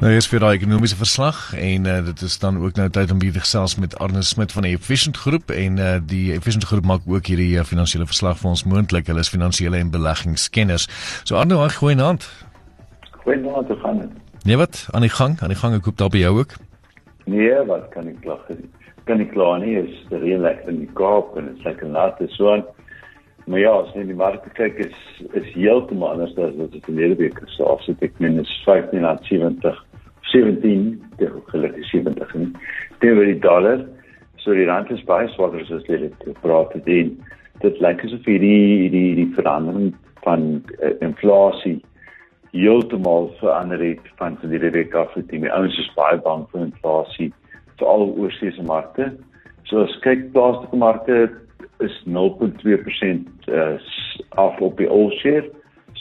[0.00, 3.18] Nou is vir daai ekonomiese verslag en uh, dit is dan ook nou tyd om
[3.20, 6.86] weer te gesels met Arne Smit van die Efficient Groep en uh, die Efficient Groep
[6.88, 9.10] maak ook hierdie uh, finansiële verslag vir ons moontlik.
[9.12, 10.86] Hulle is finansiële en beleggingskenners.
[11.28, 12.24] So Arne, hoe goeie naand?
[13.26, 14.14] Goeie naand, hoe gaan dit?
[14.48, 16.56] Nee wat, aan die gang, aan die gang ek koop daar by jou ook.
[17.28, 18.48] Nee, wat kan ek klag?
[19.04, 22.24] Kan ek klag nie, is reël lekker in die Kaap en dit is lekker nat
[22.24, 22.64] en so aan.
[23.50, 24.96] Maar ja, as jy die mark kyk is
[25.36, 27.60] is heeltemal anders as wat dit verlede week was.
[27.68, 29.84] As ek minus 15 na 70
[30.32, 32.50] 17 te gelukkig 70 nie.
[33.02, 33.84] Teenoor die dollar,
[34.40, 37.14] so die rand is baie swakker as dit gepraat het en
[37.60, 39.92] dit lyk asof hierdie die die verandering
[40.24, 41.78] van uh, inflasie
[42.54, 45.12] heeltemal verander het van verlede week af.
[45.30, 47.30] Die ouens is baie bang vir inflasie
[47.78, 49.12] veral oor seëse markte.
[49.68, 51.20] So as kyk plaaslike markte
[51.84, 53.76] is 0.2% uh,
[54.42, 55.46] af op die all share.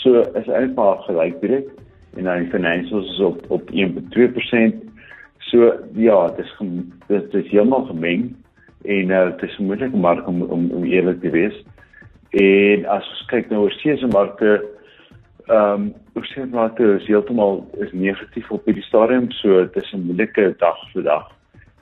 [0.02, 1.70] So is eintlik maar gelyk direk
[2.16, 4.88] en dan die financials is op op 1.2%.
[5.38, 6.56] So ja, dit is
[7.08, 8.36] dit is heeltemal gemeng
[8.84, 11.64] en uh, dit is moeilik maar om om, om eerlik te wees.
[12.30, 14.60] En as ons kyk nou oor seëse markte
[15.50, 20.06] ehm um, oorseë markte is heeltemal is negatief op hierdie stadium, so dit is 'n
[20.06, 21.32] moeilike dag vir dag.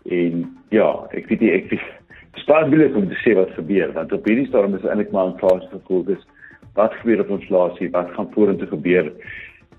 [0.06, 1.84] En ja, ek weet nie ek weet
[2.44, 5.70] spaar billik om te sê wat gebeur want op hierdie stadium is eintlik maar inflasie
[5.70, 6.24] gefokus.
[6.74, 7.90] Wat gebeur op inflasie?
[7.92, 9.12] Wat gaan vorentoe gebeur?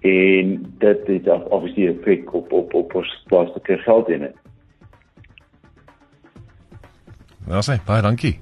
[0.01, 4.37] En dit het obviously 'n effek op op op ons plaaslike geld in dit.
[7.47, 8.41] Wel sê, baie dankie.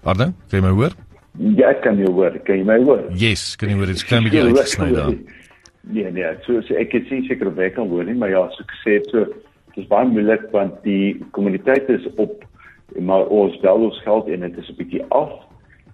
[0.00, 0.34] Pardon?
[0.48, 0.92] Kan jy my hoor?
[1.36, 2.38] Ja, kan jy hoor?
[2.44, 3.02] Kan jy my hoor?
[3.12, 3.86] Yes, kan jy hoor?
[3.86, 5.14] Dit's klein bietjie uitgesny daar.
[5.90, 8.42] Nee, nee, so, so ek het sien seker of ek kan hoor nie, maar ja,
[8.52, 9.24] so ek sê so
[9.78, 12.44] dis baie moeilik want die kommuniteit is op
[13.00, 15.32] maar ons bel ons geld en dit is 'n bietjie af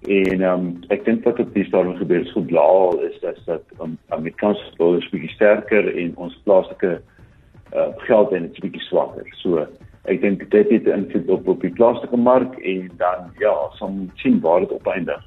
[0.09, 3.63] en um, ek dink wat op die stadium gebeur is goed blaal is dat dat
[3.81, 6.93] um, Amerikaanse dollar is bietjie sterker en ons plaaslike
[7.73, 9.25] uh, geld en dit bietjie swakker.
[9.41, 9.65] So
[10.05, 14.41] ek dink dit het invloed op op die plaaslike mark en dan ja, som sien
[14.45, 15.25] waar dit opeindig.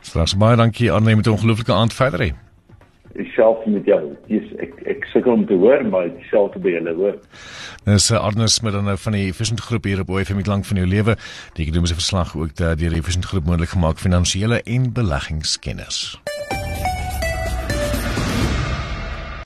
[0.00, 2.32] Straks baie dankie aan neem met 'n ongelooflike aand verder hê
[3.24, 4.00] self met jou.
[4.28, 7.16] Dis ek ek sukkel om te hoor maar dieselfde by julle hoor.
[7.86, 10.76] Dis uh, Arnus met dan nou van die Efficient Groep hier op OFM klank van
[10.76, 11.14] jou lewe.
[11.54, 16.18] Die ekonomiese verslag ook deur die Efficient Groep moontlik gemaak finansiële en beleggingskenners.